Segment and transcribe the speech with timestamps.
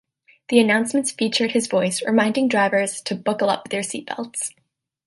[0.49, 4.51] The announcements featured his voice reminding drivers to "buckle up" their seat belts.